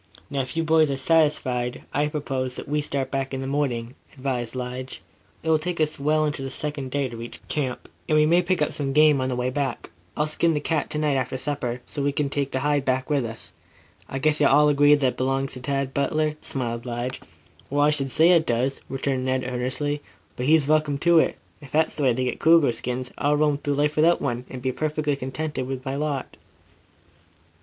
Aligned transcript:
"Now, 0.31 0.41
if 0.41 0.57
you 0.57 0.63
boys 0.63 0.89
are 0.89 0.97
satisfied, 0.97 1.83
I 1.93 2.07
propose 2.07 2.55
that 2.55 2.67
we 2.67 2.81
start 2.81 3.11
back 3.11 3.35
in 3.35 3.41
the 3.41 3.45
morning," 3.45 3.93
advised 4.17 4.55
Lige. 4.55 4.99
"It 5.43 5.49
will 5.51 5.59
take 5.59 5.79
us 5.79 5.99
well 5.99 6.25
into 6.25 6.41
the 6.41 6.49
second 6.49 6.89
day 6.89 7.07
to 7.07 7.15
reach 7.15 7.39
camp, 7.49 7.87
and 8.09 8.17
we 8.17 8.25
may 8.25 8.41
pick 8.41 8.63
up 8.63 8.73
some 8.73 8.93
game 8.93 9.21
on 9.21 9.29
the 9.29 9.35
way 9.35 9.51
back. 9.51 9.91
I'll 10.17 10.25
skin 10.25 10.55
the 10.55 10.59
cat 10.59 10.89
to 10.89 10.97
night 10.97 11.17
after 11.17 11.37
supper, 11.37 11.81
so 11.85 12.01
we 12.01 12.11
can 12.11 12.31
take 12.31 12.49
the 12.49 12.61
hide 12.61 12.83
back 12.83 13.11
with 13.11 13.23
us. 13.23 13.53
I 14.09 14.17
guess 14.17 14.39
you'll 14.41 14.49
all 14.49 14.69
agree 14.69 14.95
that 14.95 15.05
it 15.07 15.17
belongs 15.17 15.53
to 15.53 15.59
Tad 15.59 15.93
Butler?" 15.93 16.35
smiled 16.41 16.87
Lige. 16.87 17.21
"Well, 17.69 17.81
I 17.85 17.91
should 17.91 18.09
say 18.11 18.29
it 18.31 18.47
does," 18.47 18.81
returned 18.89 19.23
Ned 19.25 19.43
earnestly. 19.45 20.01
"But 20.35 20.47
he's 20.47 20.65
welcome 20.67 20.97
to 20.97 21.19
it. 21.19 21.37
If 21.61 21.69
that's 21.71 21.93
the 21.93 22.01
way 22.01 22.13
they 22.13 22.23
get 22.23 22.39
cougar 22.39 22.71
skins, 22.71 23.11
I'll 23.19 23.37
roam 23.37 23.59
through 23.59 23.75
life 23.75 23.95
without 23.97 24.19
one, 24.19 24.45
and 24.49 24.63
be 24.63 24.71
perfectly 24.71 25.15
contented 25.15 25.67
with 25.67 25.85
my 25.85 25.95
lot." 25.95 26.37